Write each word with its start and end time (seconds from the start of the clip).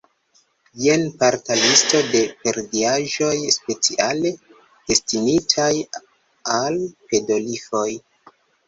Jen 0.85 1.03
parta 1.23 1.57
listo 1.59 2.01
de 2.15 2.21
periodaĵoj 2.41 3.31
speciale 3.59 4.35
destinitaj 4.41 5.71
al 6.61 6.85
pedofiloj. 7.13 7.89